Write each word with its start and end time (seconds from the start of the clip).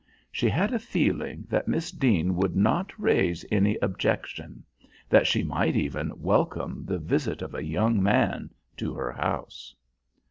She 0.31 0.49
had 0.49 0.73
a 0.73 0.79
feeling 0.79 1.45
that 1.49 1.67
Miss 1.67 1.91
Deane 1.91 2.33
would 2.35 2.55
not 2.55 2.91
raise 2.99 3.45
any 3.51 3.75
objection; 3.83 4.63
that 5.09 5.27
she 5.27 5.43
might 5.43 5.75
even 5.75 6.11
welcome 6.19 6.83
the 6.87 6.97
visit 6.97 7.43
of 7.43 7.53
a 7.53 7.63
young 7.63 8.01
man 8.01 8.49
to 8.77 8.95
her 8.95 9.11
house. 9.11 9.75